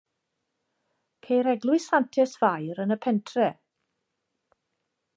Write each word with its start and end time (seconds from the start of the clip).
Ceir 1.27 1.51
eglwys 1.51 1.87
Santes 1.93 2.35
Fair 2.45 2.83
yn 2.87 2.97
y 2.99 3.01
pentref. 3.07 3.63